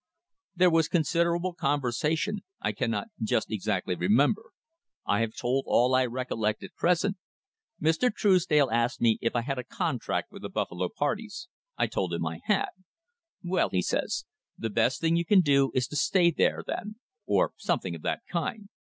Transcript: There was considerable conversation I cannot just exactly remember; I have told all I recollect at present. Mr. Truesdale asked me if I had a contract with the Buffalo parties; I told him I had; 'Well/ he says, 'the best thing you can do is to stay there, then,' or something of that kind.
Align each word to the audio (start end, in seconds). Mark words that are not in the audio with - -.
There 0.55 0.71
was 0.71 0.87
considerable 0.87 1.53
conversation 1.53 2.39
I 2.59 2.71
cannot 2.71 3.09
just 3.21 3.51
exactly 3.51 3.93
remember; 3.93 4.45
I 5.05 5.19
have 5.19 5.35
told 5.35 5.65
all 5.67 5.93
I 5.93 6.07
recollect 6.07 6.63
at 6.63 6.73
present. 6.73 7.17
Mr. 7.79 8.11
Truesdale 8.11 8.71
asked 8.71 8.99
me 8.99 9.19
if 9.21 9.35
I 9.35 9.41
had 9.41 9.59
a 9.59 9.63
contract 9.63 10.31
with 10.31 10.41
the 10.41 10.49
Buffalo 10.49 10.89
parties; 10.89 11.49
I 11.77 11.85
told 11.85 12.15
him 12.15 12.25
I 12.25 12.39
had; 12.45 12.69
'Well/ 13.43 13.69
he 13.69 13.83
says, 13.83 14.25
'the 14.57 14.71
best 14.71 15.01
thing 15.01 15.17
you 15.17 15.23
can 15.23 15.41
do 15.41 15.69
is 15.75 15.87
to 15.89 15.95
stay 15.95 16.31
there, 16.31 16.63
then,' 16.65 16.95
or 17.27 17.53
something 17.57 17.93
of 17.93 18.01
that 18.01 18.21
kind. 18.27 18.69